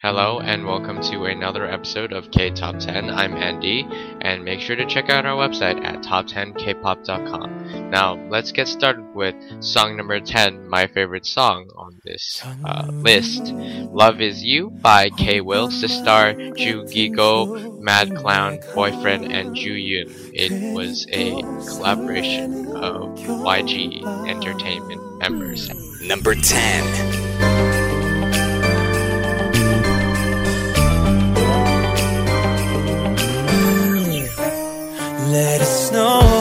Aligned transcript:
Hello 0.00 0.38
and 0.38 0.64
welcome 0.64 1.02
to 1.02 1.24
another 1.24 1.68
episode 1.68 2.12
of 2.12 2.30
K 2.30 2.50
Top 2.50 2.78
10. 2.78 3.10
I'm 3.10 3.34
Andy, 3.34 3.84
and 4.20 4.44
make 4.44 4.60
sure 4.60 4.76
to 4.76 4.86
check 4.86 5.10
out 5.10 5.26
our 5.26 5.36
website 5.36 5.84
at 5.84 6.04
top10kpop.com. 6.04 7.90
Now, 7.90 8.14
let's 8.28 8.52
get 8.52 8.68
started 8.68 9.12
with 9.12 9.34
song 9.60 9.96
number 9.96 10.20
10, 10.20 10.68
my 10.68 10.86
favorite 10.86 11.26
song 11.26 11.68
on 11.74 11.98
this 12.04 12.40
uh, 12.64 12.86
list. 12.92 13.52
Love 13.52 14.20
Is 14.20 14.44
You 14.44 14.70
by 14.70 15.10
K 15.10 15.40
Will, 15.40 15.66
Sistar, 15.66 16.56
Ju 16.56 16.84
Gigo, 16.84 17.80
Mad 17.80 18.14
Clown, 18.14 18.60
Boyfriend, 18.76 19.32
and 19.32 19.56
Ju 19.56 19.74
Yoon. 19.74 20.30
It 20.32 20.74
was 20.74 21.08
a 21.10 21.42
collaboration 21.66 22.68
of 22.68 23.18
YG 23.18 24.28
Entertainment 24.28 25.18
members. 25.18 25.68
Number 26.00 26.36
10. 26.36 27.27
Let 35.38 35.60
it 35.60 35.66
snow 35.66 36.37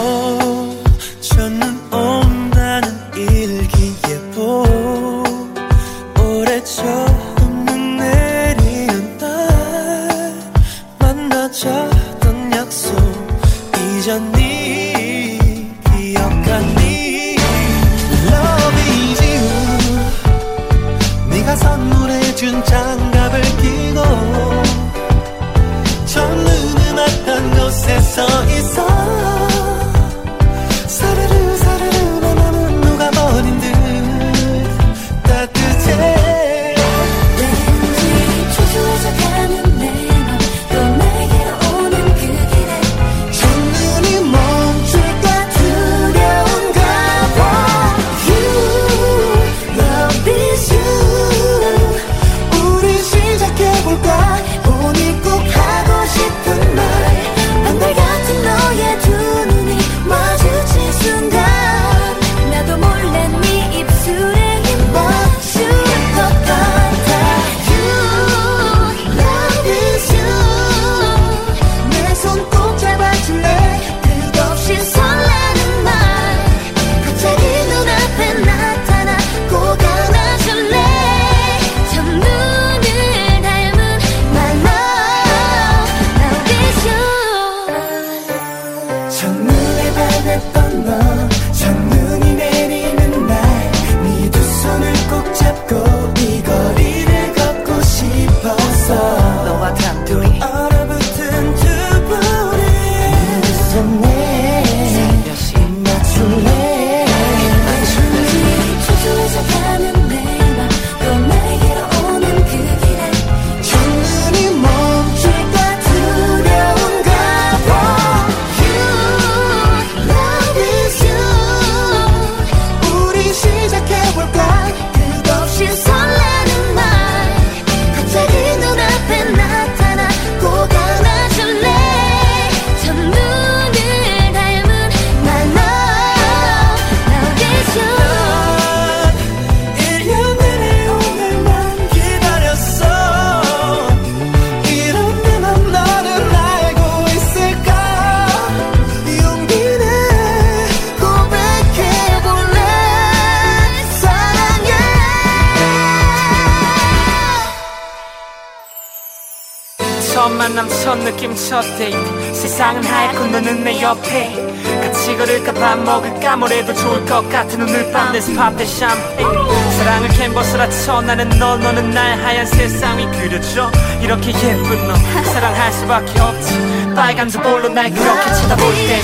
옆에 163.87 164.35
같이 164.83 165.15
걸을까 165.15 165.53
밥 165.53 165.79
먹을까 165.79 166.35
뭐래도 166.35 166.73
좋을 166.73 167.05
것 167.05 167.29
같은 167.29 167.61
오늘 167.61 167.89
밤. 167.93 168.11
Let's 168.11 168.27
pop 168.35 168.57
the 168.57 168.67
champagne. 168.67 169.77
사랑을 169.77 170.09
캔버스라 170.09 170.69
쳐 170.69 170.99
나는 170.99 171.29
너 171.39 171.55
너는 171.55 171.91
날 171.91 172.21
하얀 172.21 172.45
세상이 172.45 173.05
그려져 173.17 173.71
이렇게 174.01 174.33
예쁜 174.33 174.87
너 174.89 174.95
사랑할 175.23 175.71
수밖에 175.71 176.19
없지. 176.19 176.93
빨간 176.95 177.29
두 177.29 177.39
볼로 177.39 177.69
날 177.69 177.89
그렇게 177.89 178.33
쳐다볼 178.33 178.73
때 178.73 179.01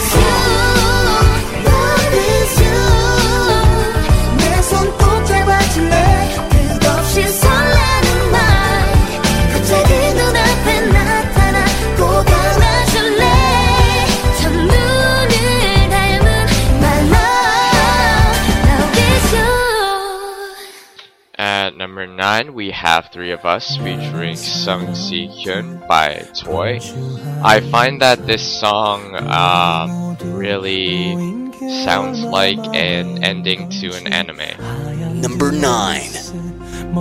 Love 6.83 7.23
is 7.23 7.72
9, 22.23 22.53
we 22.53 22.71
have 22.71 23.07
Three 23.11 23.31
of 23.31 23.43
Us 23.43 23.75
featuring 23.75 24.37
Sung 24.37 24.95
Si 24.95 25.27
Hyun 25.27 25.85
by 25.89 26.25
Toy. 26.33 26.79
I 27.43 27.59
find 27.59 27.99
that 27.99 28.25
this 28.25 28.41
song 28.61 29.13
um, 29.27 30.15
really 30.31 31.11
sounds 31.83 32.21
like 32.21 32.63
an 32.73 33.21
ending 33.25 33.67
to 33.81 33.91
an 33.95 34.07
anime. 34.07 34.55
Number 35.19 35.51
9. 35.51 36.93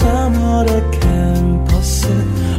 3월의 0.00 0.90
캠퍼스. 0.98 2.08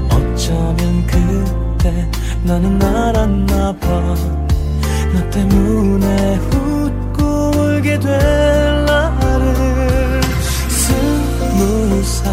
어쩌면 0.10 1.08
그때 1.08 2.10
나는 2.44 2.82
알았나 2.82 3.74
봐너 3.80 5.30
때문에 5.32 6.40
웃고 6.54 7.52
울게 7.58 8.00
될 8.00 8.86
나를 8.86 10.22
스무 10.70 12.04
살 12.04 12.32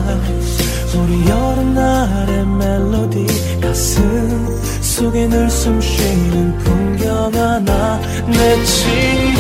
우리 0.94 1.28
여름날의 1.28 2.46
멜로디. 2.46 3.26
가슴 3.60 4.60
속에 4.81 5.26
늘 5.28 5.49
숨쉬는 5.49 6.58
풍경 6.58 7.32
하나. 7.34 7.99
내 8.26 8.64
친구 8.64 9.38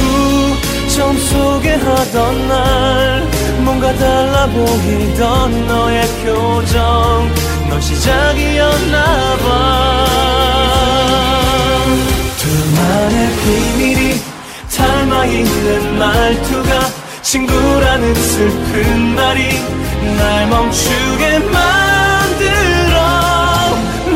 처음 0.98 1.16
소개하던 1.16 2.48
날 2.48 3.22
뭔가 3.60 3.94
달라 3.94 4.46
보이던 4.48 5.66
너의 5.68 6.02
표정. 6.24 7.30
넌 7.70 7.80
시작이었나 7.80 9.36
봐. 9.36 10.06
둘만의 12.36 13.30
비밀이 13.44 14.20
닮아 14.76 15.24
있는 15.26 15.98
말투가 16.00 16.80
친구라는 17.22 18.14
슬픈 18.16 19.14
말이 19.14 19.56
날 20.18 20.48
멈추게 20.48 21.38
만들어. 21.38 22.98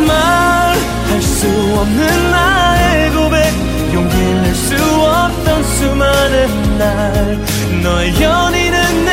말할 0.05 1.23
수 1.23 1.47
없는 1.47 2.31
나의 2.33 3.11
고백 3.13 3.55
용기를 3.95 4.43
낼수 4.43 4.75
없던 4.75 5.63
수많은 5.63 6.72
날 6.79 7.39
너의 7.83 8.21
연인은 8.21 9.05
내 9.05 9.11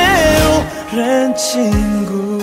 오랜 0.94 1.36
친구. 1.36 2.40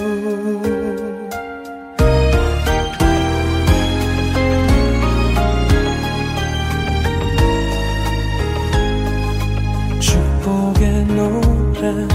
축복의 10.00 11.04
노래 11.06 12.06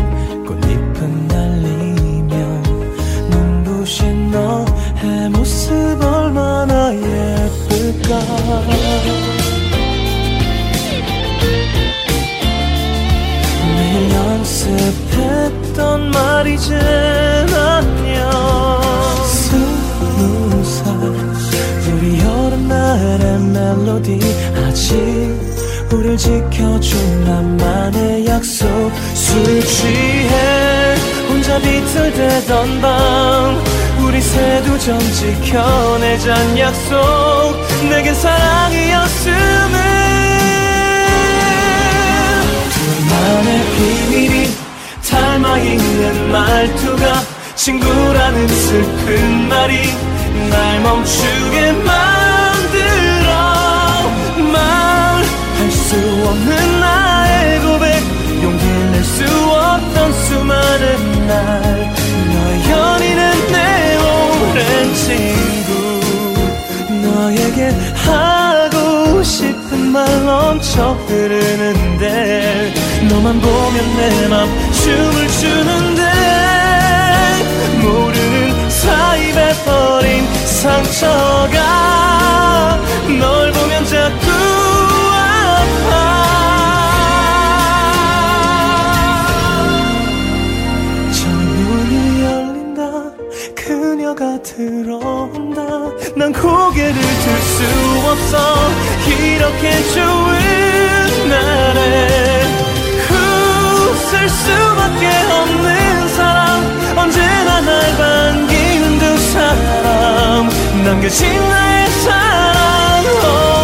꽃잎은 0.46 1.28
날리며 1.28 2.36
눈부신 3.30 4.32
너의 4.32 5.30
모습 5.30 5.72
얼마나 6.02 6.94
예쁠까 6.94 8.81
말이젠 16.12 17.50
안녕 17.54 18.32
스무 19.26 20.64
살 20.64 21.32
우리 21.94 22.20
여름날의 22.20 23.40
멜로디. 23.40 24.20
아직 24.56 24.92
우릴 25.92 26.18
지켜준 26.18 27.24
나만의 27.26 28.26
약속. 28.26 28.68
술 29.14 29.62
취해 29.66 30.96
혼자 31.30 31.60
비틀대던 31.60 32.82
밤. 32.82 33.64
우리 34.04 34.20
새두점 34.22 35.00
지켜내잔 35.00 36.58
약속. 36.58 36.96
내겐 37.90 38.16
사랑이었음을. 38.16 39.80
둘만의 42.74 43.62
비밀이 43.78 44.41
닮아있는 45.22 46.32
말투가 46.32 47.22
친구라는 47.56 48.48
슬픈 48.48 49.48
말이 49.48 49.76
날 50.50 50.82
멈추게 50.82 51.74
만들어. 51.74 53.30
말할 54.52 55.72
수 55.72 55.96
없는 56.26 56.80
나의 56.80 57.60
고백 57.62 58.04
용기를 58.42 58.92
낼수 58.94 59.24
없던 59.26 60.14
수많은 60.14 61.28
날. 61.28 61.94
너의 62.34 62.72
연인은 62.72 63.22
내 63.52 63.98
오랜 63.98 64.96
친구 64.96 65.70
너에게 67.08 67.70
하고 67.96 69.22
싶은 69.22 69.92
말 69.92 70.26
넘쳐 70.26 70.94
흐르는데 71.08 72.74
너만 73.10 73.40
보면 73.40 73.98
내맘 73.98 74.48
춤을 74.84 75.28
추는데 75.28 76.02
모르는 77.82 78.70
사이 78.70 79.32
베버린 79.32 80.26
상처가 80.46 81.58
널 83.20 83.52
보면 83.52 83.86
자꾸 83.86 84.32
아파. 85.14 85.92
창문이 91.14 92.24
열린다 92.24 92.82
그녀가 93.56 94.42
들어온다. 94.42 95.62
난 96.16 96.32
고개를 96.34 96.94
들 96.94 97.42
수 97.42 97.64
없어. 98.10 98.38
이렇게 99.08 99.84
좋은 99.94 101.30
날에 101.30 102.21
웃을 104.22 104.30
수밖에 104.30 105.08
없는 105.32 106.08
사람. 106.10 106.98
언제나 106.98 107.62
날 107.62 107.98
반기는 107.98 109.00
두 109.00 109.18
사람. 109.18 110.50
남겨진 110.84 111.50
나의 111.50 111.90
사랑 111.90 113.61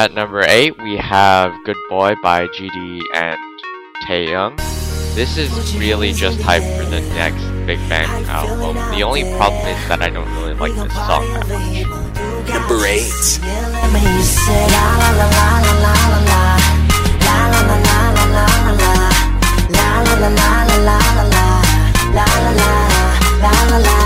At 0.00 0.14
number 0.14 0.40
8, 0.40 0.80
we 0.82 0.96
have 0.96 1.52
Good 1.64 1.76
Boy 1.90 2.14
by 2.22 2.46
GD 2.46 3.02
and 3.14 3.38
Taeyong. 4.08 4.56
This 5.14 5.36
is 5.36 5.76
really 5.76 6.14
just 6.14 6.40
hype 6.40 6.62
for 6.62 6.86
the 6.86 7.02
next 7.12 7.44
Big 7.66 7.78
Bang 7.86 8.08
album. 8.24 8.76
The 8.96 9.02
only 9.02 9.24
problem 9.36 9.66
is 9.66 9.88
that 9.88 10.00
I 10.00 10.08
don't 10.08 10.26
really 10.36 10.54
like 10.54 10.72
this 10.72 10.94
song 10.94 11.26
that 11.34 11.46
much. 11.50 11.84
Number 12.48 12.86
8. 23.92 23.99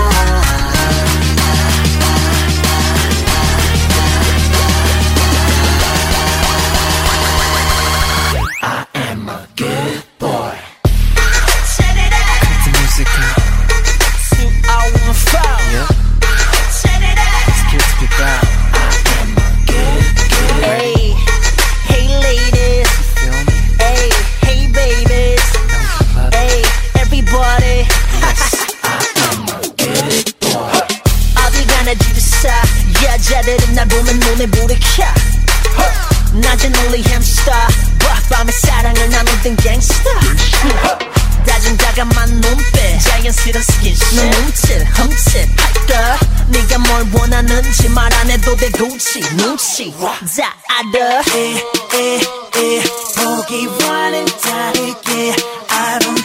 나누던 39.45 39.57
gangster. 39.57 40.19
다진 41.45 41.77
다감한 41.77 42.41
눈빛 42.41 42.99
자연 43.03 43.31
넌 44.15 44.33
훔칠 44.33 44.83
훔칠 44.85 45.47
할까 45.57 46.17
네가 46.47 46.79
뭘 46.79 47.07
원하는지 47.13 47.89
말 47.89 48.11
안 48.15 48.31
해도 48.31 48.55
돼 48.55 48.69
굳이 48.71 49.19
눈치. 49.37 49.93
다 49.99 50.55
알아 50.67 51.21
에에에 51.35 52.83
다르게 54.41 55.35
I 55.69 55.99
don't 55.99 56.15
play 56.15 56.24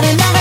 not 0.00 0.14
enough 0.14 0.39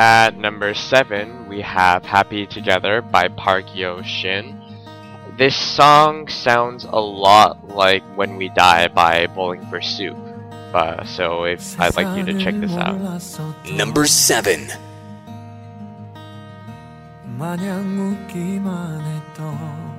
At 0.00 0.36
number 0.36 0.74
7, 0.74 1.48
we 1.48 1.62
have 1.62 2.04
Happy 2.04 2.46
Together 2.46 3.00
by 3.00 3.28
Park 3.28 3.64
Yo 3.74 4.02
Shin. 4.02 4.60
This 5.38 5.56
song 5.56 6.28
sounds 6.28 6.84
a 6.84 7.00
lot 7.00 7.68
like 7.68 8.02
When 8.16 8.36
We 8.36 8.48
Die 8.50 8.88
by 8.88 9.26
Bowling 9.26 9.64
for 9.68 9.80
Soup. 9.80 10.16
Uh, 10.72 11.04
so 11.04 11.44
if 11.44 11.80
I'd 11.80 11.96
like 11.96 12.16
you 12.16 12.24
to 12.24 12.38
check 12.38 12.54
this 12.60 12.72
out. 12.72 13.00
Number 13.70 14.06
7. 14.06 14.68
마냥 17.38 17.84
웃기만 18.00 19.00
했던 19.00 19.96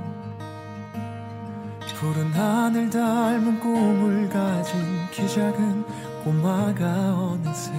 푸른 1.99 2.31
하늘 2.33 2.89
닮은 2.89 3.59
꿈을 3.59 4.29
가진 4.29 4.79
키 5.11 5.27
작은 5.27 5.83
꼬마가 6.23 6.85
어느새 7.15 7.71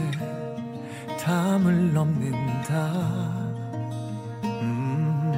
담을 1.23 1.93
넘는다. 1.93 2.91
음, 4.43 5.31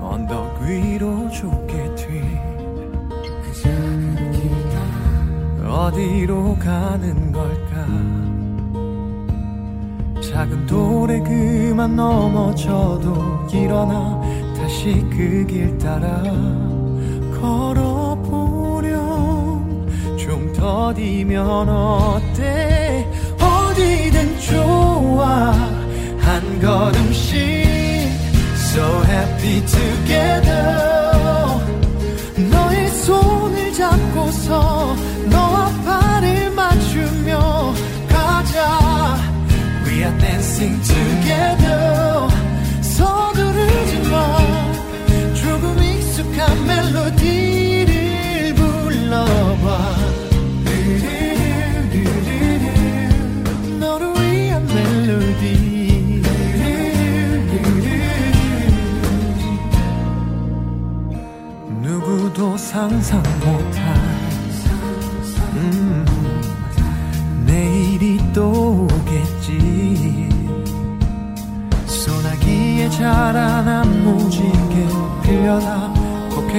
언덕 0.00 0.60
위로 0.62 1.28
좁게 1.30 1.74
튄그 1.96 3.62
작은 3.62 4.30
길 4.32 5.66
어디로 5.66 6.56
가는 6.60 7.32
걸까? 7.32 7.86
작은 10.22 10.66
돌에 10.66 11.18
그만 11.20 11.96
넘어져도 11.96 13.46
일어나. 13.52 14.20
다시 14.56 15.04
그 15.10 15.44
길 15.48 15.76
따라 15.78 16.22
걸어보렴. 17.40 18.88
좀 20.16 20.52
더디면 20.52 21.68
어때 21.68 23.06
어디든 23.78 24.40
좋아 24.40 25.52
한 26.18 26.60
걸음씩 26.60 27.38
So 28.56 29.04
happy 29.04 29.64
together 29.66 30.78
너의 32.50 32.90
손을 32.90 33.72
잡고서 33.72 34.96
너와 35.30 35.70
발을 35.84 36.50
맞추며 36.50 37.74
가자 38.08 39.16
We 39.86 40.02
are 40.02 40.18
dancing 40.18 40.82
together 40.82 41.07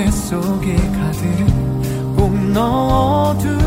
속에 0.08 0.76
가득 0.76 1.46
꼭 2.16 2.34
넣어두 2.54 3.59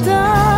的 0.00 0.51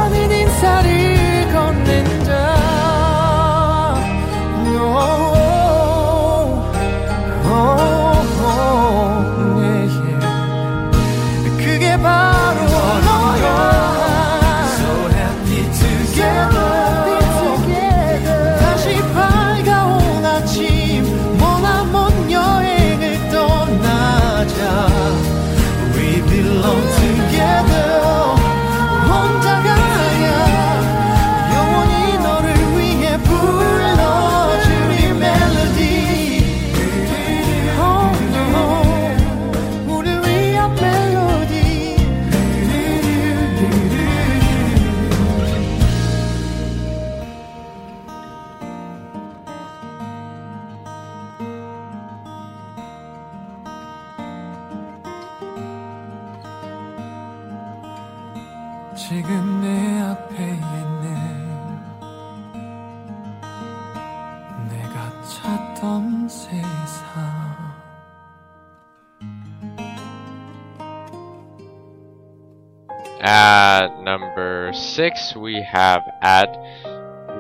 At 73.25 74.02
number 74.02 74.71
6, 74.75 75.37
we 75.37 75.62
have 75.62 76.02
At 76.21 76.52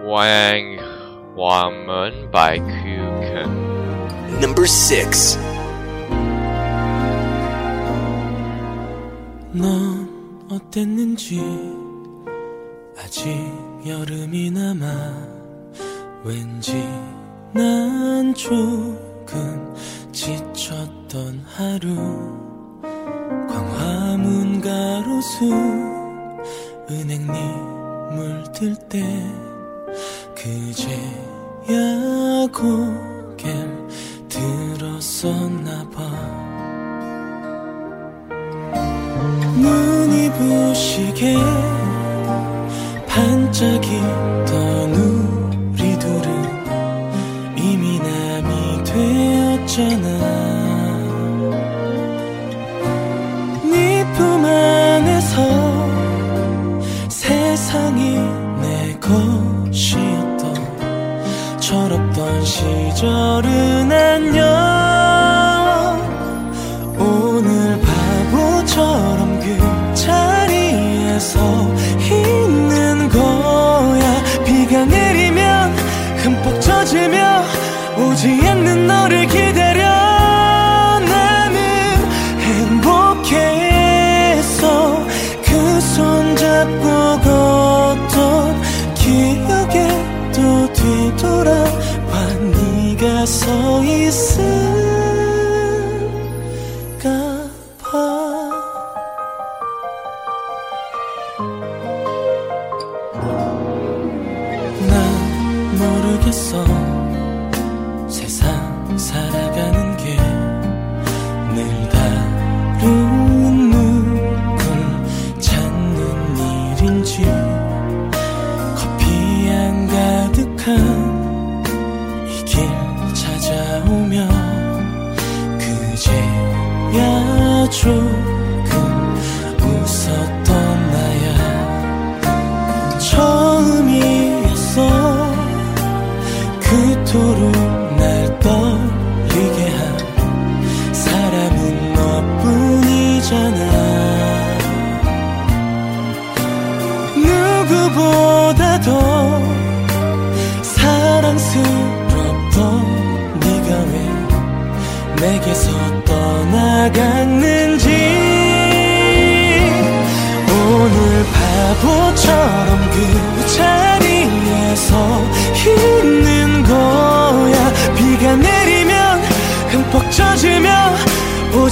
Wang 0.06 0.78
Wamun 1.36 2.30
by 2.32 2.58
Kuken. 2.58 4.40
Number 4.40 4.66
6 4.66 5.36
넌 9.52 10.48
어땠는지 10.50 11.38
아직 12.98 13.28
여름이 13.86 14.50
남아 14.50 14.86
왠지 16.24 16.82
난 17.52 18.34
조금 18.34 19.74
지쳤던 20.12 21.44
하루 21.46 22.43
가로수 24.64 25.44
은행잎 26.90 27.28
물들 28.14 28.74
때 28.88 29.02
그제야 30.34 31.76
고갤 32.50 33.52
들었었나 34.26 35.90
봐. 35.90 36.00
눈이 39.60 40.30
부시게 40.32 41.36
반짝이던 43.06 44.73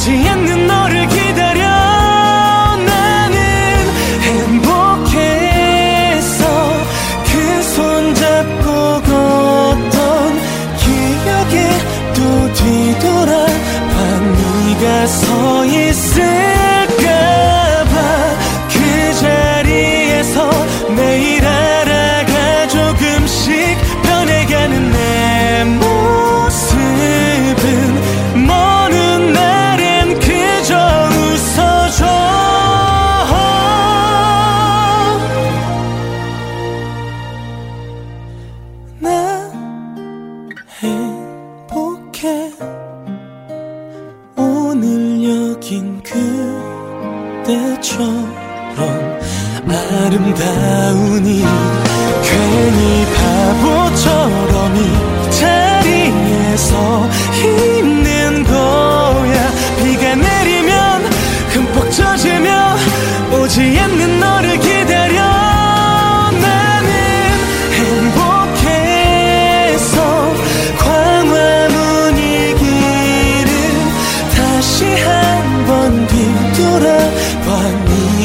오지 0.02 0.28
않는 0.28 0.66
너. 0.66 0.81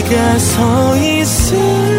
내가 0.10 0.38
서 0.40 0.96
있을 0.96 1.97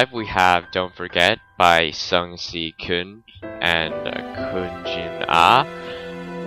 5 0.00 0.12
we 0.14 0.24
have 0.24 0.64
Don't 0.72 0.94
Forget 0.94 1.40
by 1.58 1.90
Sung 1.90 2.38
Si 2.38 2.74
Kun 2.80 3.22
and 3.42 3.92
Kunjin 3.92 4.34
Kun 4.50 4.84
Jin 4.86 5.24
Ah. 5.28 5.66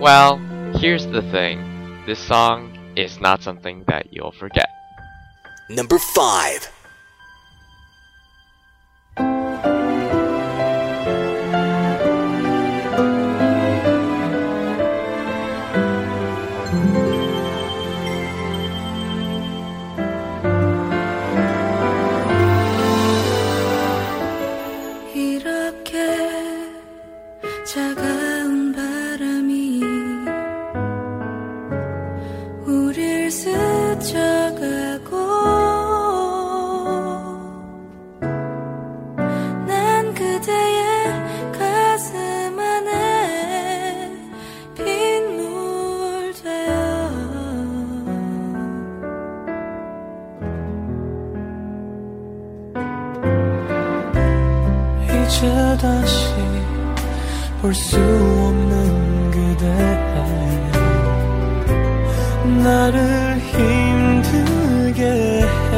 Well, 0.00 0.38
here's 0.78 1.06
the 1.06 1.22
thing. 1.30 2.02
This 2.04 2.18
song 2.18 2.76
is 2.96 3.20
not 3.20 3.44
something 3.44 3.84
that 3.86 4.12
you'll 4.12 4.32
forget. 4.32 4.66
Number 5.70 6.00
5 6.00 6.73
이제 55.34 55.76
다시 55.80 56.32
볼 57.60 57.74
수 57.74 57.96
없는 57.98 59.30
그대 59.32 59.64
나를 62.62 63.38
힘들게 63.40 65.02
해. 65.02 65.74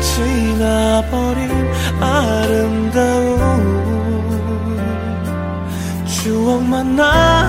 지나버린 0.00 1.50
아름다운 2.00 3.40
추억만 6.06 6.96
나 6.96 7.39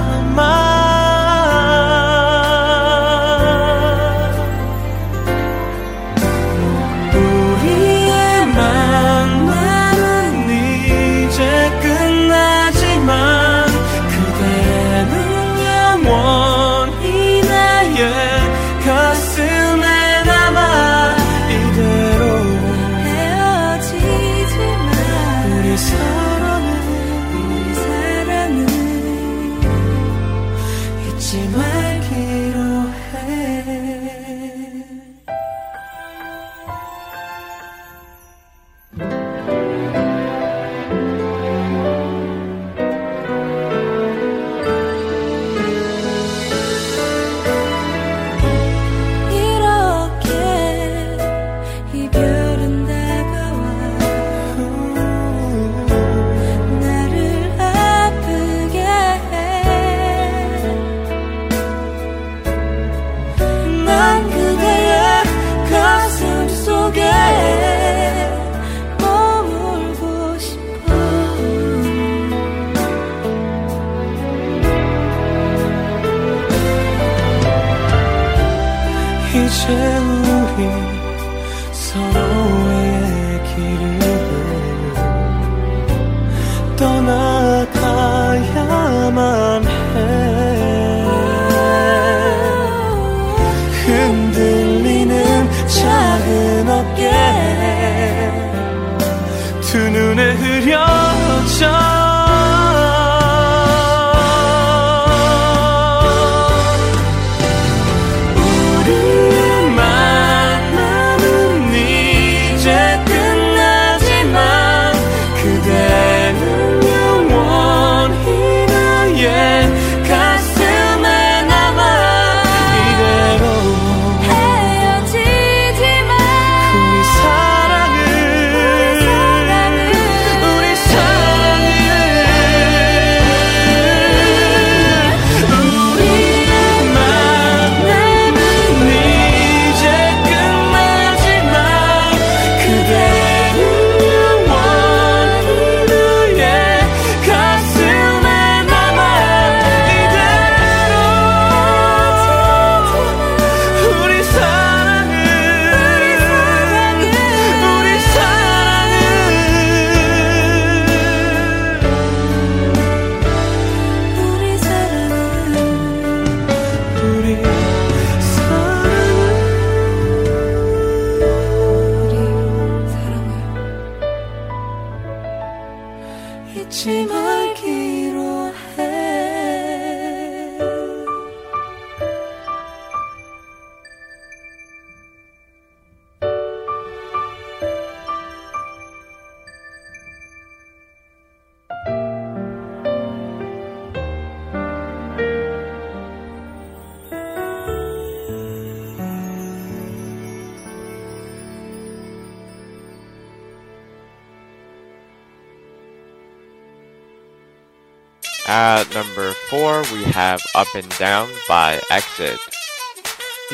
Up 210.74 210.84
and 210.84 210.98
Down 210.98 211.30
by 211.50 211.82
Exit. 211.90 212.40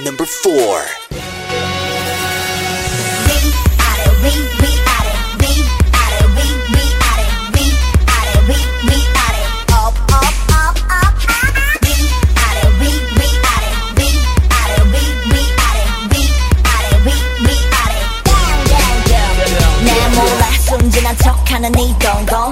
Number 0.04 0.26
4 0.26 1.08
난 21.08 21.16
척하는 21.20 21.72
이 21.80 21.98
동공 22.00 22.52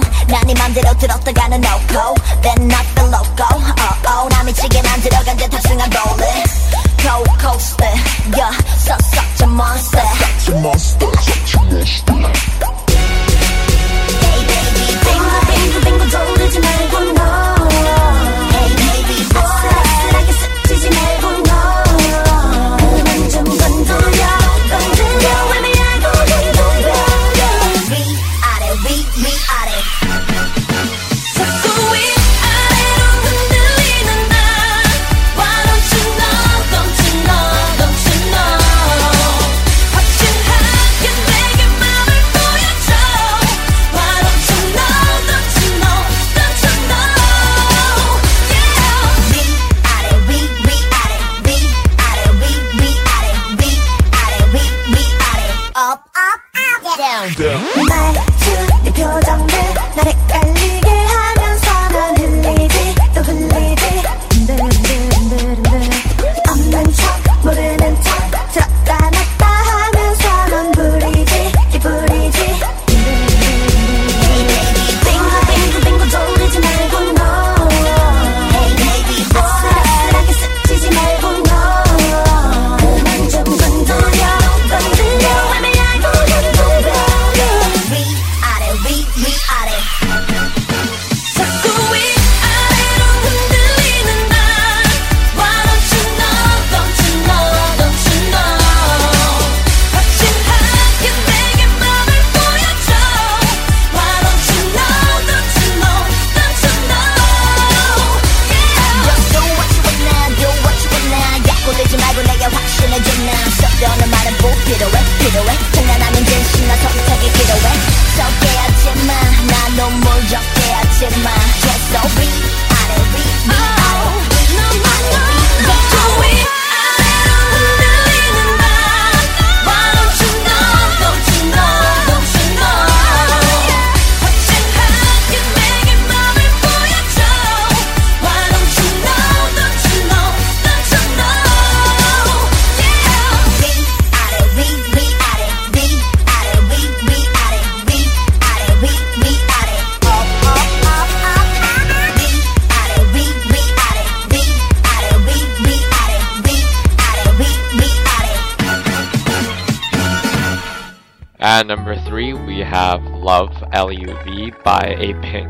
we 162.45 162.59
have 162.59 163.03
Love 163.05 163.51
LUV 163.73 164.63
by 164.63 164.95
A 164.99 165.13
Pink. 165.21 165.49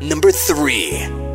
Number 0.00 0.32
3. 0.32 1.30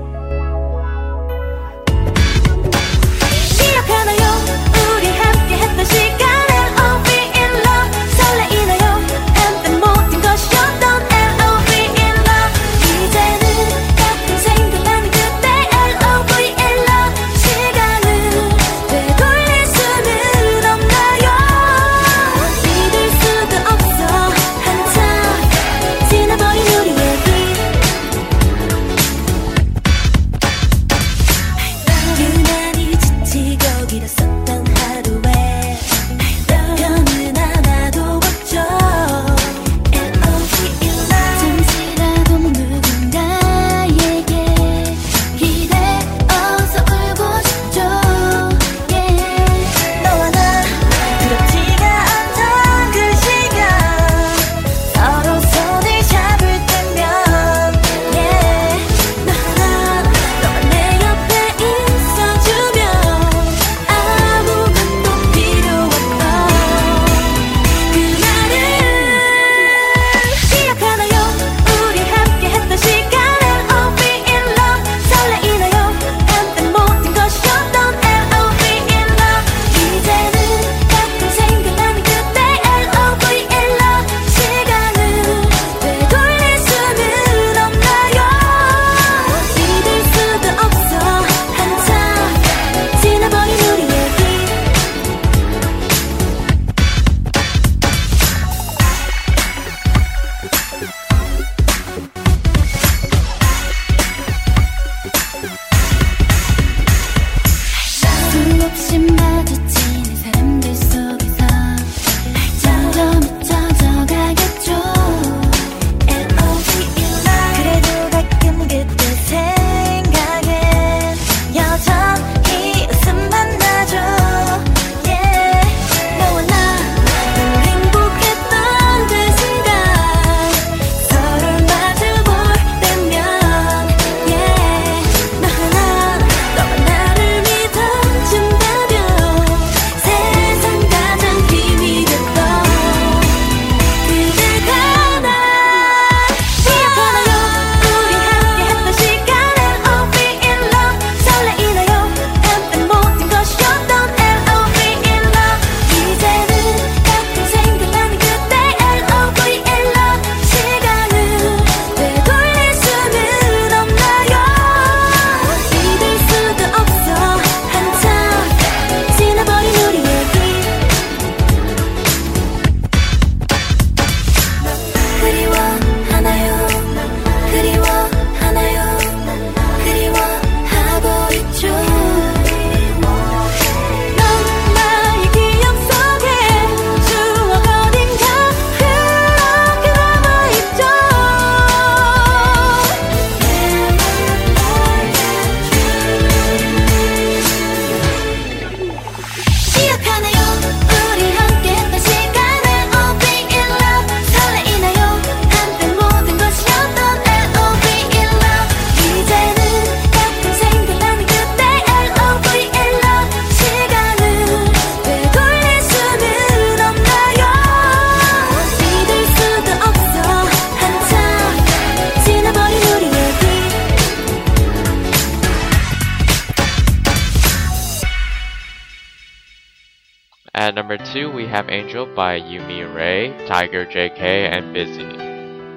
by 232.04 232.42
Yumi 232.42 232.94
Ray, 232.94 233.48
Tiger 233.48 233.86
JK, 233.86 234.20
and 234.20 234.74
Busy. 234.74 235.06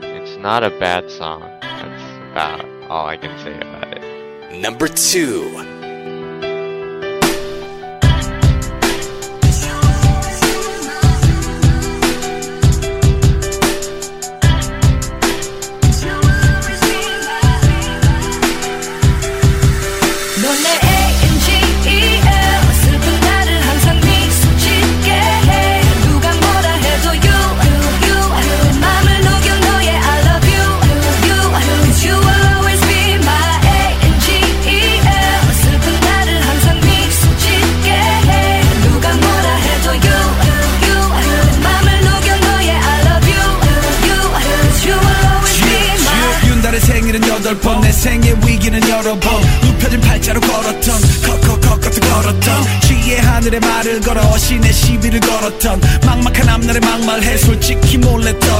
It's 0.02 0.36
not 0.38 0.64
a 0.64 0.70
bad 0.70 1.08
song. 1.08 1.42
That's 1.60 2.32
about 2.32 2.90
all 2.90 3.06
I 3.06 3.16
can 3.16 3.38
say 3.38 3.54
about 3.56 3.96
it. 3.96 4.60
Number 4.60 4.88
two. 4.88 5.67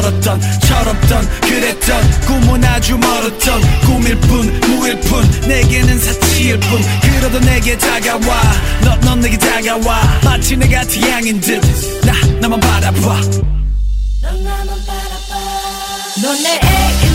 걸었던 0.09 0.40
철없던 0.61 1.40
그랬던 1.40 2.20
꿈은 2.26 2.64
아주 2.64 2.96
멀었던 2.96 3.61
꿈일 3.84 4.18
뿐 4.20 4.61
무일 4.61 4.98
뿐 5.00 5.22
내게는 5.46 5.98
사치일 5.98 6.59
뿐 6.61 6.80
그래도 7.02 7.38
내게 7.40 7.76
다가와. 7.76 8.42
넌, 8.82 9.00
넌 9.00 9.20
내게 9.20 9.36
다가와. 9.36 10.20
마치 10.24 10.56
내가 10.56 10.84
태양인 10.84 11.40
듯나 11.40 12.12
나만 12.40 12.59
바라봐. 12.61 13.20
넌 14.22 14.44
나만 14.44 14.66
바라봐. 14.86 15.38
넌내 16.22 16.54
애기 16.56 17.07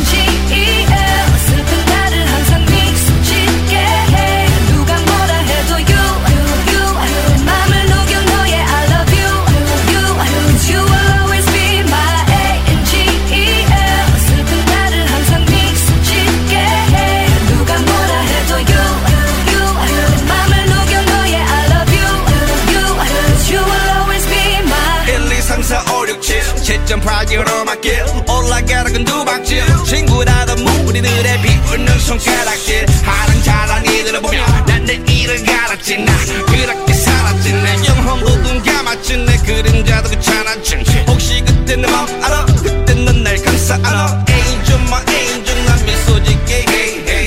친구라던 29.94 30.64
무리들의 30.64 31.42
비웃는 31.42 32.00
손가락질. 32.00 32.86
하는 33.04 33.44
잘한 33.44 33.86
이들을 33.86 34.22
보면 34.22 34.66
난 34.66 34.84
내 34.86 34.96
일을 35.08 35.44
갈았지 35.46 35.98
나. 35.98 36.12
그렇게 36.48 36.94
살았지. 36.94 37.54
내 37.54 37.76
영혼 37.88 38.20
부분 38.22 38.64
감았지. 38.64 39.18
내 39.18 39.38
그림자도 39.38 40.10
귀찮았지 40.10 40.78
혹시 41.08 41.44
그때 41.46 41.76
내맘 41.76 42.06
뭐 42.06 42.26
알아? 42.26 42.46
그때 42.46 42.94
넌 42.96 43.24
날 43.24 43.38
감싸 43.38 43.76
안아. 43.76 44.26
Angel 44.30 44.82
my 44.88 45.02
angel 45.10 45.66
난 45.66 45.86
미소 45.86 46.24
짓게. 46.24 46.66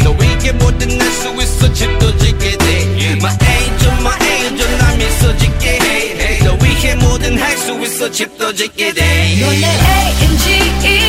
너에게 0.03 0.53
뭐든 0.53 1.01
할수 1.01 1.35
있어. 1.41 1.73
집도 1.73 2.19
짓게 2.19 2.59
돼. 2.59 3.17
My 3.23 3.33
angel 3.49 3.93
my 4.01 4.19
angel 4.23 4.79
난 4.79 4.99
미소 4.99 5.37
짓게. 5.39 6.41
너에게 6.45 6.95
뭐든 6.97 7.39
할 7.41 7.57
수 7.57 7.81
있어. 7.81 8.11
집도 8.11 8.53
짓게 8.53 8.93
돼넌내 8.93 9.67
A-N-G-E 9.67 11.06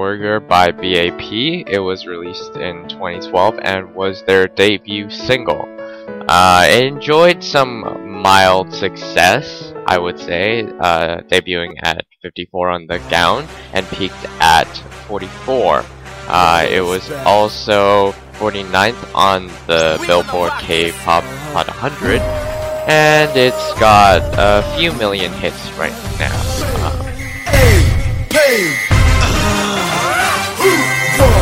Warrior 0.00 0.40
by 0.40 0.70
BAP. 0.70 1.20
It 1.68 1.78
was 1.84 2.06
released 2.06 2.56
in 2.56 2.88
2012 2.88 3.58
and 3.62 3.94
was 3.94 4.22
their 4.22 4.48
debut 4.48 5.10
single. 5.10 5.68
Uh, 6.26 6.66
it 6.70 6.86
enjoyed 6.86 7.44
some 7.44 7.82
mild 8.08 8.72
success, 8.72 9.74
I 9.86 9.98
would 9.98 10.18
say, 10.18 10.62
uh, 10.80 11.20
debuting 11.28 11.74
at 11.82 12.06
54 12.22 12.70
on 12.70 12.86
the 12.86 12.98
gown 13.10 13.46
and 13.74 13.86
peaked 13.88 14.24
at 14.40 14.72
44. 15.06 15.84
Uh, 16.28 16.66
it 16.70 16.80
was 16.80 17.10
also 17.26 18.12
49th 18.40 19.14
on 19.14 19.48
the 19.66 20.02
Billboard 20.06 20.52
K-Pop 20.60 21.24
Hot 21.52 21.66
100, 21.66 22.22
and 22.88 23.36
it's 23.36 23.78
got 23.78 24.22
a 24.38 24.62
few 24.78 24.92
million 24.94 25.30
hits 25.34 25.70
right 25.72 25.92
now. 26.18 26.50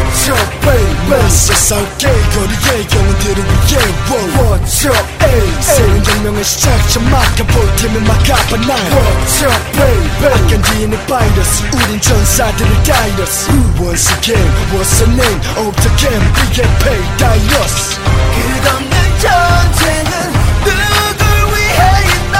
What's 0.07 0.29
up, 0.29 0.51
baby 0.61 1.29
세상계 1.29 2.07
거리의 2.07 2.87
영혼들을 2.95 3.43
위해 3.43 3.75
wow. 4.09 4.55
What's 4.55 4.85
up, 4.87 5.25
ay 5.25 5.61
새로운 5.61 6.05
혁명의 6.05 6.43
시작점 6.45 7.03
막아볼 7.11 7.75
팀을 7.75 7.99
막아봐 8.01 8.57
날 8.65 8.77
What's 8.91 9.43
up, 9.43 9.63
baby 9.73 10.45
악연지인의 10.45 10.99
바이러스 11.07 11.63
우린 11.73 11.99
전사들의 11.99 12.83
다이러스 12.85 13.51
Once 13.81 14.13
again, 14.19 14.47
what's 14.71 15.03
the 15.03 15.11
name 15.11 15.41
of 15.57 15.75
the 15.81 15.91
game 15.97 16.23
We 16.39 16.53
get 16.53 16.69
paid, 16.79 17.03
다이러스 17.17 17.99
끝없는 17.99 19.19
전쟁은 19.19 20.33
누굴 20.63 21.57
위해 21.59 21.81
있나 22.07 22.37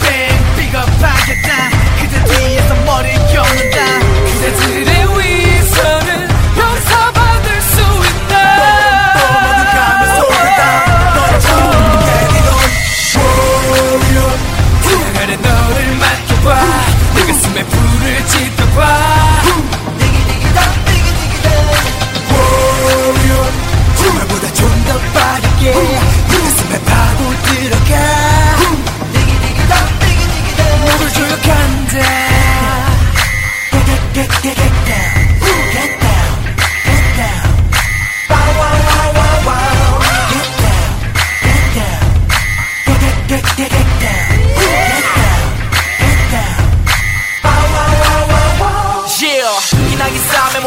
뱅뱅 0.00 0.56
비겁하겠다 0.56 1.77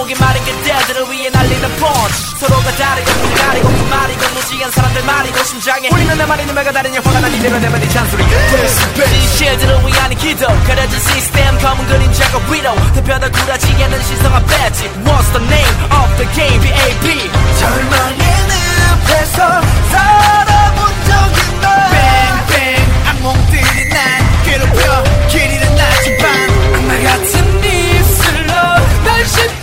목이 0.03 0.17
마른 0.17 0.45
그대들을 0.45 1.13
위해 1.13 1.31
날리는 1.31 1.77
펀치 1.77 2.35
서로가 2.41 2.73
다르고 2.73 3.35
가리고 3.37 3.69
그 3.69 3.83
말이고 3.89 4.35
무지한 4.35 4.69
사람들 4.73 5.05
말이고 5.05 5.45
심장에. 5.45 5.89
우리는 5.93 6.19
내 6.19 6.27
말이 6.27 6.45
눈매가 6.45 6.73
다르냐 6.73 7.01
화가 7.05 7.21
난 7.21 7.33
이대로 7.33 7.57
내면 7.61 7.81
네 7.81 7.89
잔소리. 7.89 8.25
진실들을 8.97 9.87
위한 9.87 10.11
기도. 10.17 10.49
가려진 10.67 10.99
시스템 10.99 11.57
검은 11.57 11.87
그림자가 11.87 12.39
위로. 12.51 12.75
대표다 12.95 13.29
굴하지 13.31 13.85
않는 13.85 14.03
신성한 14.03 14.45
배지. 14.45 14.91
What's 15.05 15.31
the 15.33 15.47
name 15.47 15.77
of 15.95 16.17
the 16.17 16.29
game? 16.35 16.61
BAP 16.61 17.31
절망의 17.61 18.27
늪에서 19.07 19.63
살아본 19.93 20.79
적 21.07 21.13
있나 21.47 21.91
뱅뱅 22.49 23.07
악몽들이 23.07 23.89
날 23.89 24.43
괴롭혀. 24.45 25.05
길이는 25.29 25.77
나지만 25.77 26.51
악마 26.75 26.93
같은 27.09 27.65
입술로 27.65 28.53
날쉽 29.05 29.62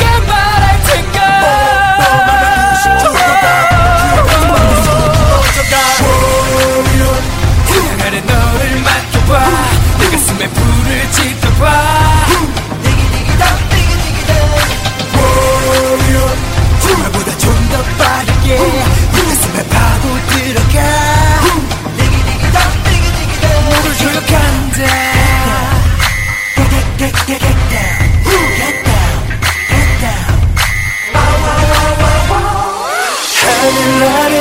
let 33.89 34.31
it 34.33 34.38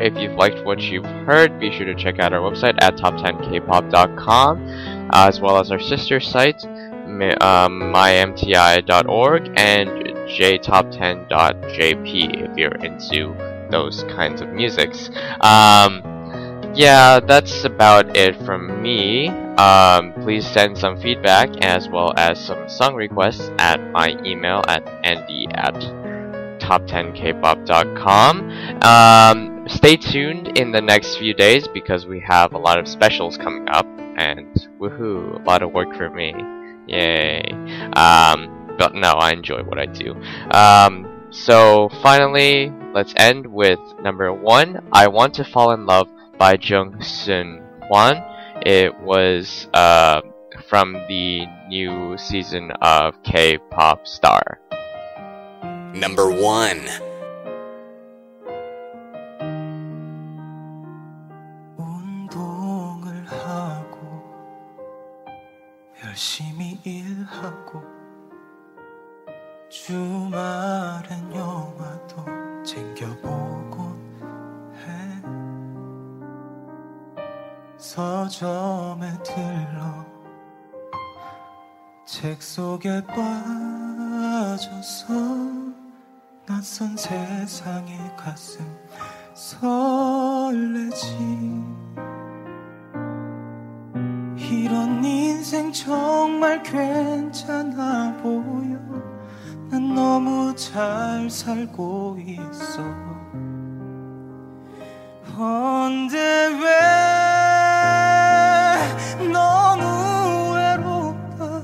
If 0.00 0.16
you've 0.16 0.34
liked 0.34 0.64
what 0.64 0.80
you've 0.80 1.04
heard, 1.04 1.58
be 1.58 1.70
sure 1.70 1.86
to 1.86 1.94
check 1.94 2.18
out 2.18 2.32
our 2.32 2.40
website 2.40 2.76
at 2.80 2.96
top10kpop.com, 2.96 5.08
uh, 5.12 5.28
as 5.28 5.40
well 5.40 5.58
as 5.58 5.70
our 5.70 5.80
sister 5.80 6.20
sites, 6.20 6.64
mi- 6.64 7.34
um, 7.34 7.80
mymti.org 7.94 9.52
and 9.56 9.88
jtop10.jp 10.28 12.50
if 12.50 12.56
you're 12.56 12.74
into 12.76 13.34
those 13.70 14.04
kinds 14.04 14.40
of 14.40 14.48
musics. 14.50 15.10
Um, 15.40 16.02
yeah, 16.74 17.20
that's 17.20 17.64
about 17.64 18.16
it 18.16 18.36
from 18.44 18.80
me. 18.82 19.28
Um, 19.28 20.12
please 20.22 20.46
send 20.46 20.78
some 20.78 20.96
feedback 21.00 21.64
as 21.64 21.88
well 21.88 22.12
as 22.16 22.38
some 22.38 22.68
song 22.68 22.94
requests 22.94 23.50
at 23.58 23.80
my 23.90 24.16
email 24.24 24.62
at 24.68 24.86
andy 25.04 25.48
at 25.54 25.74
top10kpop.com. 26.60 28.50
Um, 28.82 29.47
stay 29.68 29.96
tuned 29.96 30.58
in 30.58 30.72
the 30.72 30.80
next 30.80 31.16
few 31.16 31.34
days 31.34 31.68
because 31.68 32.06
we 32.06 32.20
have 32.20 32.52
a 32.52 32.58
lot 32.58 32.78
of 32.78 32.88
specials 32.88 33.36
coming 33.36 33.68
up, 33.68 33.86
and 34.16 34.54
woohoo, 34.80 35.40
a 35.40 35.44
lot 35.44 35.62
of 35.62 35.72
work 35.72 35.94
for 35.96 36.10
me. 36.10 36.34
Yay. 36.86 37.42
Um, 37.94 38.74
but 38.78 38.94
no, 38.94 39.10
I 39.12 39.32
enjoy 39.32 39.62
what 39.62 39.78
I 39.78 39.86
do. 39.86 40.14
Um, 40.50 41.26
so 41.30 41.90
finally, 42.02 42.72
let's 42.94 43.12
end 43.16 43.46
with 43.46 43.80
number 44.00 44.32
one 44.32 44.88
I 44.92 45.08
Want 45.08 45.34
to 45.34 45.44
Fall 45.44 45.72
in 45.72 45.86
Love 45.86 46.08
by 46.38 46.56
Jung 46.60 47.02
Sun 47.02 47.62
Hwan. 47.88 48.22
It 48.64 48.98
was 49.00 49.68
uh, 49.74 50.22
from 50.68 50.94
the 51.08 51.46
new 51.68 52.16
season 52.18 52.70
of 52.82 53.22
K 53.22 53.58
pop 53.70 54.06
Star. 54.06 54.60
Number 55.94 56.30
1. 56.30 57.07
하고 67.42 67.82
주말엔 69.68 71.34
영화도 71.34 72.62
챙겨보곤 72.64 73.98
해. 74.74 75.22
서점에 77.76 79.12
들러 79.22 80.06
책 82.06 82.42
속에 82.42 83.04
빠져서 83.04 84.38
낯선 86.46 86.96
세상에 86.96 87.98
가슴 88.16 88.64
설레지 89.34 91.06
이런 94.50 95.04
인생 95.04 95.70
정말 95.72 96.62
괜찮아 96.62 98.16
보여. 98.22 98.78
난 99.70 99.94
너무 99.94 100.54
잘 100.56 101.28
살고 101.28 102.18
있어. 102.18 102.82
언제 105.38 106.18
왜 106.18 106.68
너무 109.30 110.54
외롭다? 110.54 111.62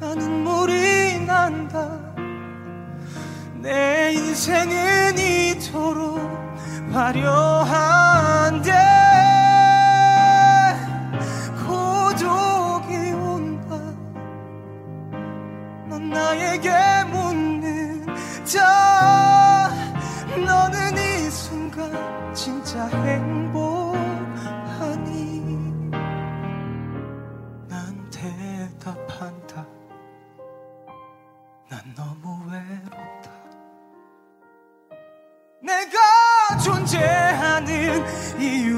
나는 0.00 0.44
물이 0.44 1.26
난다. 1.26 2.00
내 3.60 4.12
인생은 4.14 5.18
이토록 5.18 6.18
화려한 6.92 7.97
나에게 16.38 16.70
묻는다 17.10 18.58
너는 20.36 20.96
이 20.96 21.30
순간 21.30 21.92
진짜 22.32 22.86
행복하니? 22.86 23.98
난 27.68 28.10
대답한다. 28.10 29.66
난 31.68 31.80
너무 31.96 32.38
외롭다. 32.50 33.30
내가 35.60 35.98
존재하는 36.62 38.40
이유 38.40 38.77